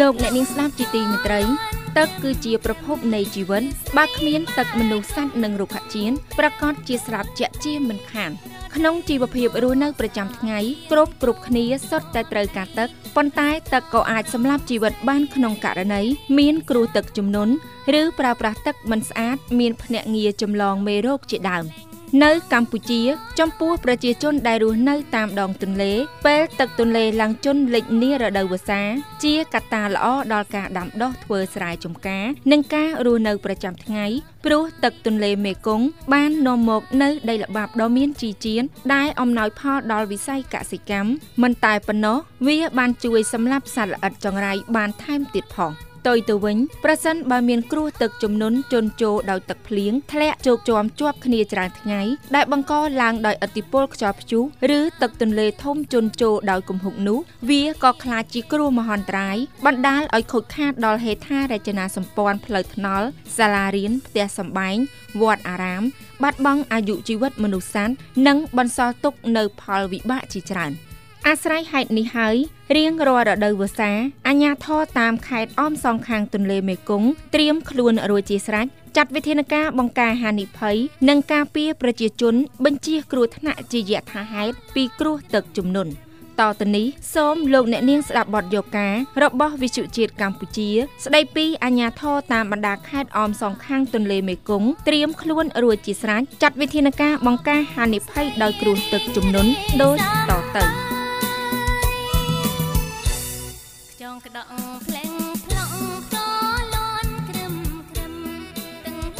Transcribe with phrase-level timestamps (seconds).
[0.00, 1.40] លោកអ្នកនាងស្ដាប់ជាទីមេត្រី
[1.98, 3.62] ទឹកគឺជាប្រភពនៃជីវិត
[3.96, 8.30] បើគ្មានទឹកមនុស្សសត្វនិងរុក្ខជាតិប្រកបជាស្រាប់ជាក់ជាមិនខាន
[8.76, 10.58] ក្នុងជីវភាពរស់នៅប្រចាំថ្ងៃ
[10.92, 16.02] គ្រប់គ្រប់គ្នាសុទ្ធតែត្រូវការទឹកប៉ុន្តែទឹកក៏អាចសម្លាប់ជីវិតបានក្នុងករណី
[16.38, 17.52] មានគ្រោះទឹកជំនន់
[18.00, 21.66] ឬប្រើប្រាស់ទឹកមិនស្អាតមានភ្នាក់ងារចម្លងមេរោគជាដើម។
[22.24, 23.00] នៅកម្ពុជា
[23.38, 25.92] ចំពោះប្រជាជនដែលរស់នៅតាមដងទន្លេ
[26.26, 28.82] ពេលទឹកទន្លេឡើងជន់លិចនារដូវវស្សា
[29.24, 34.04] ជាកត្តាល្អដល់ការដាំដុះធ្វើស្រែចម្ការ និងការរស់នៅប្រចាំថ្ងៃ
[34.44, 41.10] ព្រោះទឹកទន្លេមេគង្គបាននាំមកនៅដីល្បាប់ដ៏មានជីជាតិដែលអំណោយផលដល់វិស័យកសិកម្ម
[41.42, 52.00] មិនតែប៉ុណ្ណោះវាបានជួយសម្លាប់សត្វល្អិតចង្រៃបានថែមទៀតផង។ ផ្ទុយទៅវិញប្រសិនបើមានគ្រោះទឹកជំនន់ជន់ជោដោយទឹកភ្លៀងធ្លាក់ជោកជាំជាប់គ្នាច្រើនថ្ងៃ
[52.34, 54.42] ដែលបង្កឡើងដោយឥទ្ធិពលខ្យល់ព្យុះ
[54.78, 63.06] ឬទឹកទន្លេធំជន់ជោដោយគំហុកនោះវាក៏ក្លាយជាគ្រោះមហន្តរាយបណ្ដាលឲ្យខូចខាតដល់ហេដ្ឋារចនាសម្ព័ន្ធផ្លូវថ្នល់
[63.36, 64.76] សាលារៀនផ្ទះសម្បែង
[65.22, 65.82] វត្តអារាម
[66.22, 67.94] បាត់បង់អាយុជីវិតមនុស្សសត្វ
[68.26, 70.72] និងបន្សល់ទុកនៅផលវិបាកជាច្រើន។
[71.28, 72.36] អាស្រ័យហេតុនេះហើយ
[72.76, 73.92] រៀងរាល់រដូវវស្សា
[74.28, 80.76] អាជ្ញាធរតាមខេត្តអមសងខាងទន្លេមេគង្គត្រៀមខ្លួនរួចជាស្រេចចាត់វិធានការបង្ការហានិភ័យ
[81.08, 85.92] និងការពារប្រជាជន បញ្ជាគ្រោះថ្នាក់ជាយថាហេតុពីគ្រោះទឹកជំនន់
[86.40, 90.68] តទៅនេះសូមលោកអ្នកនាងស្ដាប់បទយកការរបស់វិទ្យុជាតិកម្ពុជា
[91.04, 99.50] ស្ដីពីអាញាធរតាមបណ្ដាខេត្តអមសងខាងទន្លេមេគង្គត្រៀមខ្លួនរួចជាស្រេចចាត់វិធានការបង្ការហានិភ័យដោយគ្រោះទឹកជំនន់
[99.82, 99.96] ដូច
[100.30, 100.89] តទៅ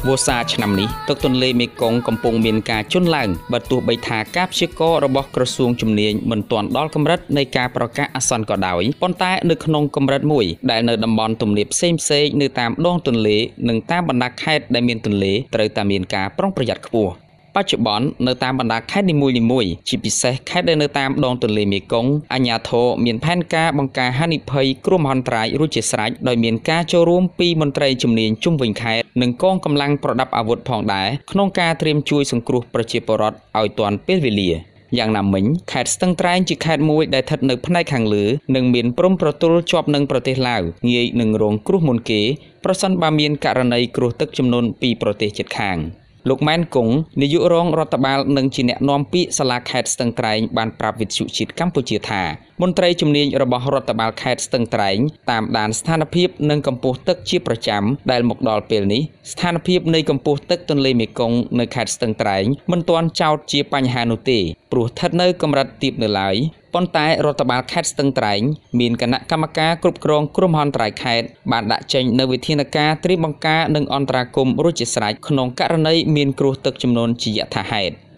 [0.08, 13.36] វស្សាឆ្នាំនេះទឹកទន្លេមេគង្គកំពុងមានការជន់ឡើងបើទោះបីថាការព្យាករណ៍របស់ក្រសួងជំនាញមិនទាន់ដល់កម្រិតនៃការប្រកាសអាសន្នក៏ដោយប៉ុន្តែនៅក្នុងកម្រិតមួយដែលនៅតំបន់ទំនាបផ្សេងផ្សេងនៅតាមដងទន្លេ
[13.68, 17.12] និងតាមបណ្ដាខេត្តដែលមានទន្លេត្រូវតែមានការប្រុងប្រយ័ត្នខ្ពស់
[17.56, 34.50] បច្ចុប្បន្ននៅតាមបណ្ដាខេត្តនីមួយៗជាពិសេសខេត្តដែលនៅតាមដងទន្លេមេគង្គអាជ្ញាធរមានផែនការបង្ការហានិភ័យគ្រោះមហន្តរាយរួចជាស្រេចដោយមានការចូលរួមពីមន្ត្រីជំនាញជុំវិញខេត្តនិងកងកម្លាំងប្រដាប់អាវុធផងដែរក្នុងការត្រៀមជួយសង្គ្រោះប្រជាពលរដ្ឋឲ្យទាន់ពេលវេលា
[34.98, 38.24] យ៉ាងណាមិញខេត្តស្ទឹងត្រែងជាខេត្តមួយដែលស្ថិតនៅផ្នែកខាងលើ
[38.56, 42.20] និងមានព្រំប្រទល់ជាប់នឹងប្រទេសឡាវងាយនឹងរងគ្រោះមុនគេ
[42.64, 45.78] ប្រសិនបើមានករណីគ្រោះទឹកជំនន់ពីប្រទេសជិតខាង។
[46.28, 52.22] លោកម៉ែនគង់នាយករងរដ្ឋបាលនិងជាអ្នកណែនាំពាក្យសាលាខេត្តស្ទឹងត្រែងបានប្រាប់វិទ្យុជាតិកម្ពុជាថា
[52.62, 54.98] មន្ត្រីជំនាញរបស់រដ្ឋបាលខេត្តស្ទឹងត្រែង
[55.30, 64.38] តាមដានស្ថានភាពនិងកម្ពស់ទឹកជាប្រចាំដែលមកដល់ពេលនេះស្ថានភាពនៃកម្ពស់ទឹកទន្លេមេគង្គនៅខេត្តស្ទឹងត្រែងមិនទាន់ចោទជាបញ្ហានោះទេ
[64.72, 66.36] ព្រោះស្ថិតនៅកម្រិតទាបនៅឡើយ
[66.74, 68.40] ប៉ុន្តែរដ្ឋបាលខេត្តស្ទឹងត្រែង
[68.80, 77.94] មានគណៈកម្មការគ្រប់គ្រងគ្រោះមហន្តរាយខេត្តបានដាក់ចេញនូវវិធានការត្រៀមបង្ការនិងអន្តរាគមន៍រួចជាស្រេចក្នុងករណីមានគ្រោះទឹកជំនន់ជាយថាហេតុ។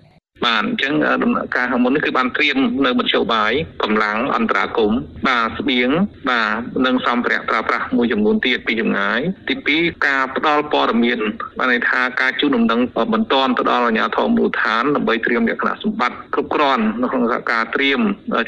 [0.45, 2.57] បាទអញ្ចឹងដំណាក់កាលខាងមុននេះគឺបានត្រៀម
[2.87, 4.93] នៅមធ្យោបាយកម្លាំងអន្តរាគម
[5.29, 5.91] បាទស្បៀង
[6.31, 11.19] បាទនិងសម្ភារៈប្រើប្រាស់មួយចំនួនទៀតពីចម្ងាយទី2ការផ្ដល់ព័ត៌មាន
[11.59, 12.81] បានន័យថាការជូនដំណឹង
[13.15, 18.01] បន្តទៅដល់អាជ្ញាធរមូលដ្ឋានដើម្បីត្រៀមលក្ខណៈសម្បត្តិគ្រប់គ្រាន់នៅក្នុងការត្រៀម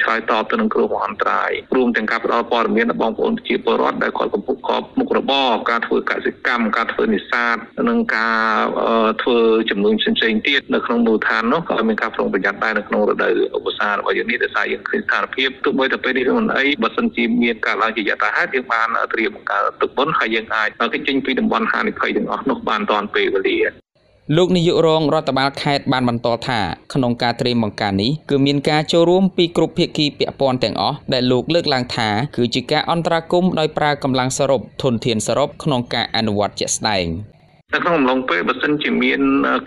[0.02, 7.56] ឆ្លើយតបទៅនឹងគ្រោះមហន្តរាយរួមទាំងការផ្ដល់ព័ត៌មានដល់បងប្អូនប្រជាពលរដ្ឋដែលគាត់កំពុងកប់មុខរបរការធ្វើកសិកម្មការធ្វើនេសាទ
[7.88, 8.38] និងការ
[9.22, 9.38] ធ្វើ
[9.70, 23.58] ចំនួនផ្សេងៗទៀតនៅក្នុងមូលដ្ឋាននោះក៏មានការប្រុងប្រយ័ត្នដែរនៅក្នុងរដូវឧស្សាហ៍របស់យើងនេះដោយសារយើងឃើញស្ថានភាពទោះបីតែពេលនេះវាមិនអីបើសិនជាមានការឡើងជាយថាហេតុយើងបានត្រៀមការទឹកបុនហើយយើងអាចគេចេញពីតំបន់ហានិភ័យទាំងអស់នោះបានតាន់ពេលវេលា
[24.36, 26.60] លោកនាយករងរដ្ឋបាលខេត្តបានបន្តថា
[26.94, 37.06] ក្នុងការត្រៀមបង្ការនេះគឺមានការចូលរួមពីគ្រប់ភាគីពាក់ព័ន្ធទាំងអស់ដែលលោកលើកឡើងថាគឺជាការអន្តរាគមន៍ដោយប្រើកម្លាំងសរុបធនធានសរុបក្នុងការអនុវត្តជាក់ស្ដែង។
[37.75, 39.21] នៅក្នុងអំឡុងពេលបើសិនជាមាន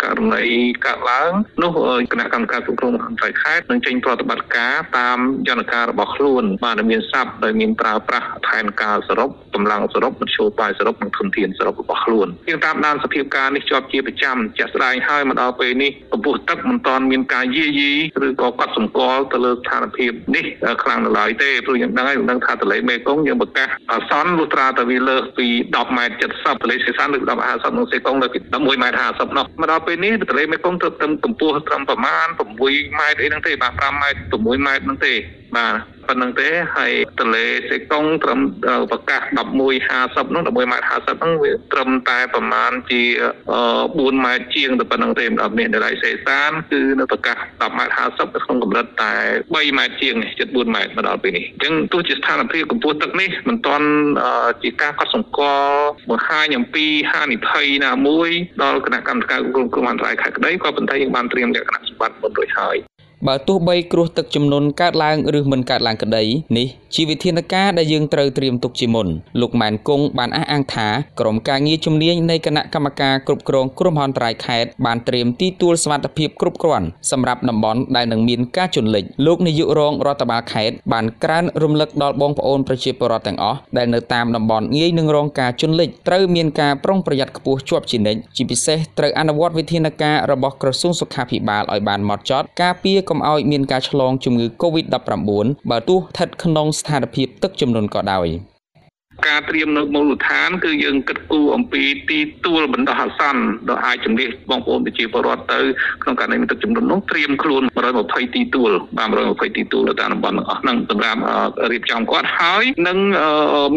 [0.03, 0.43] ករណី
[0.85, 1.31] កើតឡើង
[1.61, 1.71] នោះ
[2.11, 17.93] គណៈកម្មការគ្រប់គ្រងមហន្តរាយខេត្តនឹងចេញប្រតិបត្តិការតាមយន្តការរបស់ខ្លួនបាទមានស័ព្ទដោយមានប្រើប្រាស់ផែនការសរុបកម្លាំងសរុបមធ្យោបាយសរុបនិងធនធានសរុបរបស់ខ្លួនយើងតាមដានសភាពការនេះជាប់ជាប្រចាំជាក់ស្ដែងហើយមកដល់ពេលនេះកម្ពស់ទឹកមិនទាន់មានការយាយី
[18.27, 20.45] ឬក៏កត់សម្គាល់ទៅលើស្ថានភាពនេះ
[20.83, 35.13] ខ្លាំងនៅឡើយទេព្រោះយើងដឹងហើយដឹងថាទន្លេមេគង្គយើងប្រកាសអាសន្នលុះត្រាតែវាលើសពី10ម៉ែត្រ70ទន្លេសេសានឬ10 50និងសេកុងនៅពី11ម៉ែត្រ50នោះមកដល់ពេលនេះទន្លេមេគង្គទៅត្រឹមកម្ពស់ត្រឹមប្រមាណ6ម៉ែត្រអីហ្នឹងទេបាទ5ម៉ែត្រ6ម៉ែត្រហ្នឹងទេ
[35.55, 35.73] បាទ
[36.09, 38.39] ប៉ុណ្្នឹងទេហើយទន្លេសេកុងត្រឹម
[38.91, 39.21] ប្រកាស
[39.77, 43.01] 1150នោះ11ម៉ែត្រ50ហ្នឹងវាត្រឹមតែប្រមាណជា
[43.63, 49.13] 4ម៉ែត្រជាងទៅប៉ុណ្្នឹងទេមិនដល់មានដៃសេសានគឺនៅប្រកាស10ម៉ែត្រ50ក្នុងកម្រិតតែ
[49.53, 53.87] 3ម៉ែត្រជាងជិត4ម៉ែត្រមកដល់ពេលនេះអញ្ចឹងទោះជាស្ថានភាពកម្ពស់ទឹកនេះមិនទាន់
[54.63, 55.77] ជាការកត់សម្គាល់
[56.09, 58.29] បង្ហាញអំពីហានិភ័យណាមួយ
[58.63, 62.77] ដល់គណៈកម្មការគ្រប់គ្រងគ្រោះមហន្តរាយខេត្តក្តីក៏ប៉ុន្តែយើងបានត្រៀមលក្ខណៈសម្បត្តិមុនរួចហើយ
[63.25, 66.23] បើទោះបីគ្រោះទឹកជំនន់កើតឡើងឬមិនកើតឡើងក្តី
[66.57, 69.07] នេះជាវិធានការដែលយើងត្រូវត្រៀមទុកជាមុន
[69.41, 70.87] លោកម៉ែនគង់បានអះអាងថា
[71.19, 98.27] ក្រុមការងារជំនាញនៃគណៈកម្មការគ្រប់គ្រងគ្រោះមហន្តរាយខេត្តបានត្រៀមទីទួលសុវត្ថិភាពគ្រប់គ្រាន់សម្រាប់តំបន់ដែលនឹងមានការជន់លិចលោកនាយករងរដ្ឋបាលខេត្តបានក្រើនរំលឹកដល់បងប្អូនប្រជាពលរដ្ឋទាំងអស់ដែលនៅតាមតំបន់ងាយនឹងរងការជន់លិចត្រូវមានការប្រុងប្រយ័ត្នខ្ពស់ជាប់ជានិច្ចជាពិសេសត្រូវអនុវត្តវិធានការរបស់ក្រសួងសុខាភិបាលឲ្យបានហ្មត់ចត់ការពារកុំឲ្យមានការឆ្លងជំងឺ Covid-19 បើទោះស្ថិតក្នុងស្ថានភាពទឹកជំនន់ក៏ដោយ។
[99.25, 105.59] ការត្រៀមនៅមូលដ្ឋាន គឺយើងគិតគូរអំពីទីទួលបណ្ដោះអាសន្នដែលអាចជំនះបងប្អូនប្រជាពលរដ្ឋទៅ
[106.03, 107.63] ក្នុងករណីមានទឹកជំនន់នោះត្រៀមខ្លួន
[107.99, 111.19] 120ទីទួលបាន120ទីទួលនៅតាមតំបន់ទាំងអស់ហ្នឹងសម្រាប់
[111.71, 112.97] រៀបចំគាត់ហើយនឹង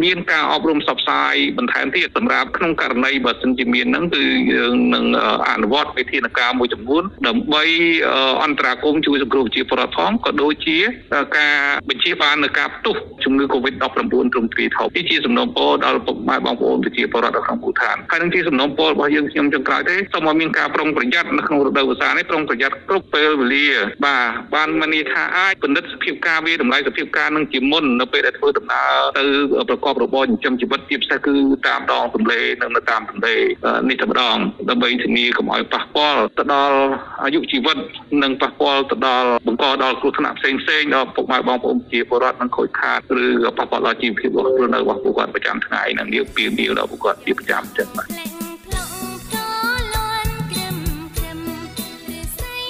[0.02, 5.04] មានការអប់រំសបផ្សាយបន្ថែមទៀតសម្រាប់ក្នុងករណីបើសិនជាមានហ្នឹងគឺយើងនឹង
[5.50, 7.64] អនុវត្តវិធានការមួយចំនួនដើម្បី
[8.44, 10.78] អន្តរាគមជួយសង្គ្រោះប្រជាពលរដ្ឋផងក៏ដូចជា
[11.38, 11.56] ការ
[11.88, 23.66] បញ្ជាបាននៅការផ្ទុះជំងឺ Covid-19 ទ្រង់ទ្រាយថោកនេះជាសំណូមពរដល់ពុកម៉ែបងប្អូនប្រជាពលរដ្ឋនៅក្នុងភូឋានហើយនឹងជាសំណូមពររបស់យើងខ្ញុំចុងក្រោយទេសូមឲ្យមានការប្រុងប្រយ័ត្ននៅក្នុងរដូវវស្សានេះប្រុងប្រយ័ត្នគ្រប់ពេលវេលា
[24.04, 24.24] បាទ
[24.54, 29.24] បានមនីថាអាចពិនិត្យសភាពការវាតម្លៃសភាពការនឹងជាមុននៅពេលដែលធ្វើដំណើរទៅ
[29.68, 31.34] ប្រកបរបរចិញ្ចឹមជីវិតជាពិសេសគឺ
[31.68, 33.34] តាមដងទន្លេនិងនៅតាមទន្លេ
[33.88, 34.36] នេះតែម្ដង
[34.70, 36.78] ដើម្បីធានាកុំឲ្យប៉ះពាល់ទៅដល់
[37.24, 37.76] អាយុជីវិត
[38.22, 43.24] និងប៉ះពាល់ទៅដល់បង្កដល់គ្រោះថ្នាក់ផ្សេងផ្សេងដល់ពុកម៉ែបងប្អូនជាពលរដ្ឋនឹងខូចខាតឬ
[43.58, 48.08] ប៉ះពាល់ដល់ជីវភាពរបស់ខ្លួននៅរបស់ពួកគាត់ប្រចាំថ្ងៃនិងនាងពីមៀវដល់ពួកគាត់ជាប្រចាំចឹងបាទ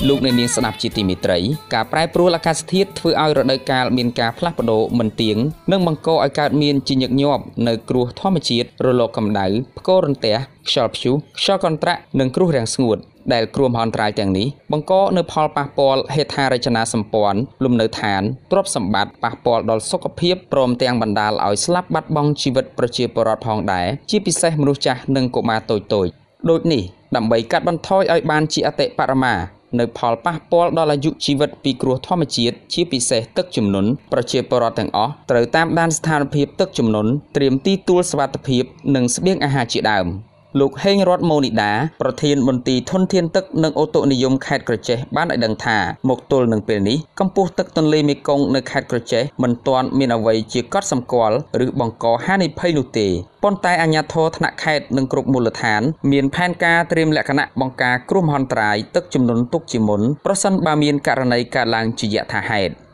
[0.08, 1.38] លោកអ្នកនាងស្ដាប់ជាទីមេត្រី
[1.75, 5.37] ការប្រែប្រួលអាកាសធាតុធ្វើឲ្យរដូវកាលមានការផ្លាស់ប្ដូរមិនទៀង
[5.72, 9.46] និងបង្កឲ្យកើតមានជាញឹកញាប់នៅគ្រោះធម្មជាតិរលកកម្ដៅ
[9.78, 10.37] ផ្គររន្ទះ
[10.69, 12.98] ខ្យល់ព្យុះខ្យល់កន្ត្រាក់និងគ្រោះរាំងស្ងួត
[13.32, 26.11] ដែលគ្រោះមហន្តរាយទាំងនេះបង្កនូវផលប៉ះពាល់ហេដ្ឋារចនាសម្ព័ន្ធលំនៅឋានទ្រព្យសម្បត្តិប៉ះពាល់ដល់សុខភាពព្រមទាំងបណ្ដាលឲ្យស្លាប់បាត់បង់ជីវិតប្រជាពលរដ្ឋផងដែរជាពិសេសមនុស្សចាស់និងកុមារតូចៗ
[26.50, 26.82] ដូចនេះ
[27.17, 29.34] ដើម្បីកាត់បន្ថយឲ្យបានជាអតិបរមា
[29.78, 38.64] នៅផលប៉ះពាល់ដល់អាយុជីវិតពីគ្រោះធម្មជាតិជាពិសេសទឹកជំនន់ប្រជាពលរដ្ឋទាំងអស់ត្រូវតាមដានស្ថានភាពទឹកជំនន់ត្រៀមទីទួលសុវត្ថិភាព
[38.94, 40.06] និងស្បៀងអាហារជាដើម។
[40.58, 53.08] លោកហេងរតម៉ូនីដាប្រធានមន្ទីរធនធានទឹកនិងអូតូនិយមខេត្តក្រចេះបានឲ្យដឹងថាមកទល់នឹងពេលនេះកម្ពស់ទឹកទន្លេមេគង្គនៅខេត្តក្រចេះមិនទាន់មានអ្វីជាកត់សម្គាល់ឬបង្កហានិភ័យនោះទេ
[53.43, 55.82] ប៉ុន្តែអាជ្ញាធរថ្នាក់ខេត្តនិងគ្រប់មូលដ្ឋាន
[56.12, 62.89] មានផែនការត្រៀមលក្ខណៈបង្ការគ្រោះមហន្តរាយទឹកជំនន់ទុកជាមុនប្រសិនបើមានករណីកើតឡើងជាយថាហេតុ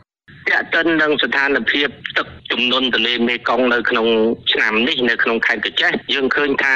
[0.49, 4.07] តាក់ទិននឹងស្ថានភាពទឹកជំនន់ទន្លេមេគង្គនៅក្នុង
[4.51, 6.75] ឆ្នាំនេះនៅក្នុងខេត្តកញ្ចេះយើងឃើញថា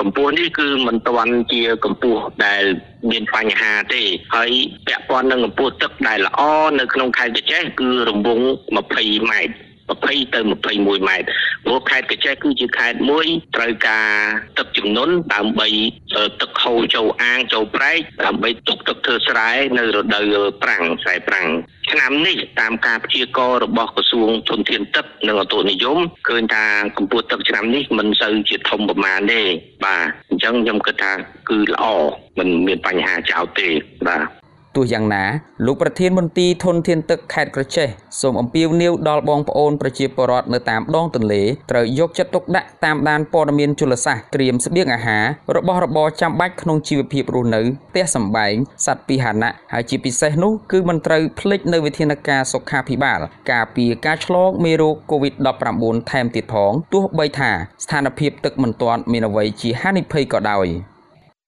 [0.00, 2.62] កម្ពស់នេះគឺមិនទាន់ជាកម្ពស់ដែល
[3.10, 4.02] មានបញ្ហាទេ
[4.34, 4.50] ហើយ
[4.86, 6.40] ពាក់ព័ន្ធនឹងកម្ពស់ទឹកដែលល្អ
[6.80, 8.44] នៅក្នុងខេត្តកញ្ចេះគឺរង្វង់
[8.86, 10.40] 20ម៉ែត្រ 20ទៅ
[10.74, 11.26] 21ម៉ែត្រ
[11.64, 14.08] ព្រោះខេត្តកញ្ចេះគឺជាខេត្តមួយត្រូវការ
[14.58, 15.68] ទឹកជំនន់ដើម្បី
[16.40, 20.26] ទឹកហូរចូលអាងចូលប្រែកដើម្បីទុកទឹកធ្វើស្រែនៅរដូវ
[20.62, 21.48] ប្រាំងស្រែប្រាំង
[21.90, 26.64] ឆ្នាំនេះតាមការព្យាករណ៍របស់ក្រសួងធនធានទឹកនិងអូតូនិយមឃើញថា
[26.96, 29.42] កម្ពស់ទឹកឆ្នាំនេះមិនសូវជាធំប្រមាណទេ
[29.84, 31.12] បាទអញ្ចឹងខ្ញុំគិតថា
[31.48, 31.84] គឺល្អ
[32.38, 33.68] មិនមានបញ្ហាចោលទេ
[34.08, 34.39] បាទ
[34.76, 35.24] ទោះយ៉ាងណា
[35.66, 37.88] លោកប្រធានមន្ទីរធនធានទឹកខេត្តក្រចេះ
[38.20, 45.24] សូមអំពាវនាវដល់បងប្អូនប្រជាពលរដ្ឋនៅតាមដងទន្លេត្រូវយកចិត្តទុកដាក់តាមដានព័ត៌មានជលសាស្ត្រត្រៀមស្បៀងអាហារ
[45.56, 48.54] របស់របរចាំបាច់ក្នុងជីវភាពរស់នៅផ្ទះសម្បែង
[48.86, 53.20] សត្វពាហនៈហើយជាពិសេសនោះគឺមិនត្រូវភ្លេចនៅវិធានការសុខាភិបាល
[53.52, 57.50] ការពារការឆ្លងមេរោគ COVID-19 ថែមទៀតផងទោះបីថា
[57.84, 60.68] ស្ថានភាពទឹកមិនទាន់មានអ្វីជាហានិភ័យក៏ដោយ។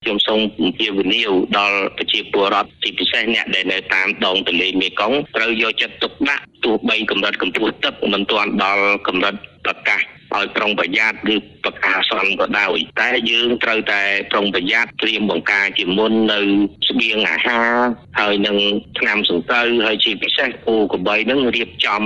[0.03, 10.01] ខ្ញុំសូមអំពាវនាវដល់ប្រជាពលរដ្ឋទីពិសេសអ្នកដែលនៅតាមដងទន្លេមេគង្គត្រូវយកចិត្តទុកដាក់ទោះបីកម្រិតកម្ពស់ទឹកមិនទាន់ដល់កម្រិតប្រកាស
[10.37, 16.39] ឲ្យប្រុងប្រយ័ត្នឬប្រកាសសន្នក៏ដោយតែយើងត្រូវតែប្រុងប្រយ័ត្នត្រៀមបង្ការជាមុននៅ
[16.89, 17.75] ស្បៀងអាហារ
[18.19, 18.57] ហើយនឹង
[18.99, 22.01] ថ្នាំសង្កូវហើយជាពិសេសគោក្របីនឹងរៀបចំ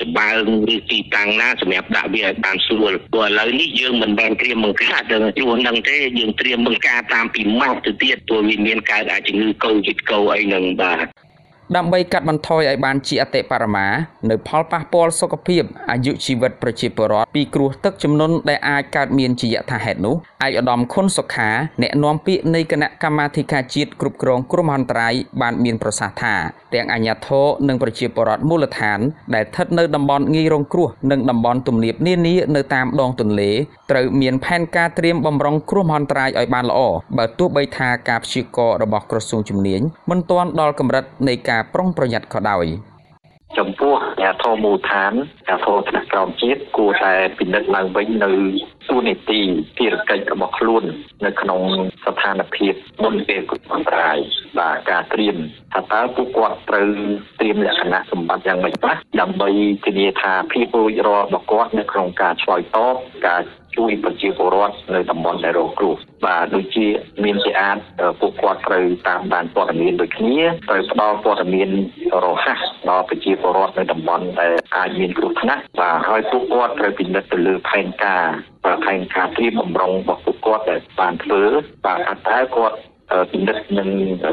[0.00, 11.06] ចម្បើងឬទីតាំងណាសម្រាប់ដាក់វាឲ្យបានស្រួលព្រោះឥឡូវនេះយើងមិនបានត្រៀមបង្ការទៅជួននឹងទេយើងត្រៀមបង្ការតាមពីម៉ោងទៅទៀតព្រោះវាមានកើតអាចជំងឺកូវីដកូអីនឹងបាទ
[11.76, 13.86] ដើម្បីកាត់បន្ថយឲ្យបានជាអតិបរមា
[14.30, 20.14] នៅផលប៉ះពាល់សុខភាពអាយុជីវិតប្រជាពលរដ្ឋពីគ្រោះទឹកជំនន់ដែលអាចកើតមានជាយថាហេតុនោះ
[20.44, 21.50] ឯកឧត្តមខុនសុខា
[21.82, 26.34] អ្នកនាំពាក្យនៃគណៈកម្មាធិការជាតិគ្រប់គ្រងគ្រោះមហន្តរាយបានមានប្រសាសន៍ថា
[26.74, 28.98] ទាំងអាជ្ញាធរនិងប្រជាពលរដ្ឋមូលដ្ឋាន
[29.34, 33.50] ដែលស្ថិតនៅតំបន់ងាយរងគ្រោះនិងតំបន់ទំនាបនានានៅតាមដងទន្លេ
[33.90, 36.80] ត្រូវមានផែនការត្រៀមបំរុងគ្រោះមហន្តរាយឲ្យបានល្អ
[37.18, 39.80] បើទោះបីថាការព្យាករណ៍របស់ក្រសួងជំនាញ
[40.10, 42.66] មិនទាន់ដល់កម្រិតនៃការប្រុងប្រយ័ត្នក៏ដោយ
[43.58, 45.12] ចំពោះអាធមូលដ្ឋាន
[45.50, 48.32] អាធមថ្នាក់ក្រោមជាតិគួរតែពិនិត្យឡើងវិញនៅ
[48.88, 49.40] ទូនីតិ
[49.76, 50.84] ភារកិច្ចរបស់ខ្លួន
[51.26, 51.60] នៅក្នុង
[52.04, 54.18] ស្ថានភាពមុនពេលគ្រោះអន្តរាយ
[54.58, 55.36] បាទការត្រៀម
[55.72, 56.88] ថាតើពួកគាត់ត្រូវ
[57.40, 59.50] ត្រៀមលក្ខណៈសម្បត្តិយ៉ាងម៉េចខ្លះដើម្បី
[59.86, 62.94] ធានាថាភាពរួចរាល់របស់គាត់នៅក្នុងការឆ្លើយតប
[63.26, 63.42] ការ
[63.76, 66.86] ជួយប្រជាពលរដ្ឋនៅតំបន់ដែលរងគ្រោះបាទដូចជា
[67.24, 67.78] មានជាអាច
[68.20, 71.68] ពួកគាត់ត្រូវតាមដានព័ត៌មានដូចគ្នាត្រូវផ្ដល់ព័ត៌មាន
[72.24, 72.60] រហ័ស
[72.90, 78.24] ដល់ប្រជាពលរដ្ឋនៅតំបន់ដែលអាចមានគ្រោះថ្នាក់បាទហើយពួកគាត់ត្រូវពិនិត្យទៅលើផែនការ
[78.64, 81.42] បាទផែនការត្រៀមបំរុងរបស់ពួកគាត់ដែលបានធ្វើ
[81.86, 82.76] បាទថាតើគាត់
[83.30, 83.88] ពិនិត្យនឹង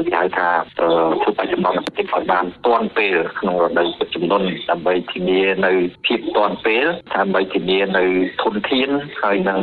[0.08, 5.72] គេហៅថាធ្វើបច្ចុប្បន្នបន្តិចឲ្យបានទាន់ពេលក្នុងរដូវទឹកជំនន់ដើម្បីធានានៅ
[6.06, 8.04] ភាពទាន់ពេលដើម្បីធានានៅ
[8.42, 8.90] ធនធាន
[9.22, 9.60] ហើយនឹង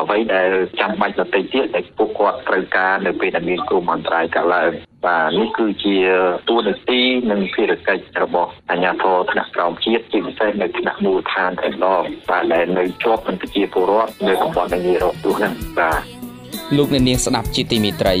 [0.00, 0.50] អ្វីដែល
[0.80, 4.70] ចាំបាច់ដទៃទៀតដែលពួកគាត់ត្រូវការនៅពេលដែលមានគ្រោះមហន្តរាយកើតឡើង
[5.06, 5.96] បាទនេះគឺជា
[6.48, 7.00] ទួលនីតិ
[7.30, 16.15] និងភារកិច្ចរបស់អាជ្ញាធរថ្នាក់ក្រោមជាតិជាពិសេសនៅថ្នាក់មូលដ្ឋានតែម្ដងបាទដែលនៅជាប់នឹងប្រជាពលរដ្ឋនៅតំបន់ដែលងាយរងគ្រោះហ្នឹងបាទ
[16.74, 18.16] លោកអ្នកនាងស្ដាប់ជាទីមេត្រី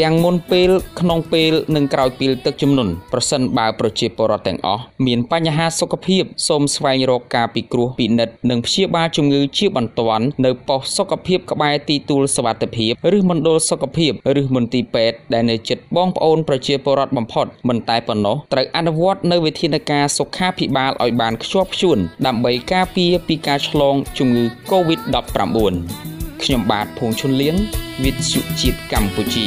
[0.00, 27.56] ទាំងមុនពេលក្នុងពេលនិងក្រោយពេលទឹកជំនន់ប្រសិនបើប្រជាពលរដ្ឋទាំងអស់មានបញ្ហាសុខភាពសូមស្វែងរកការពិគ្រោះពិនិត្យនិងព្យាបាលជំងឺជាបន្ទាន់នៅប៉ុស្តិ៍សុខភាពក្បែរទីទួលសុវត្ថិភាពឬមណ្ឌលសុខភាពឬមន្ទីរពេទ្យដែលនៅជិតបងប្អូនប្រជាពលរដ្ឋបំផុតមិនតែប៉ុណ្ណោះត្រូវអនុវត្តនៅវិធានការសុខាភិបាលឲ្យបានខ្ជាប់ខ្ជួនដើម្បីការពារពីការឆ្លងជំងឺ Covid-19 ខ្ញុំបាទភួងឈុនលៀន
[28.04, 29.46] វិទ្យុជាតិកម្ពុជា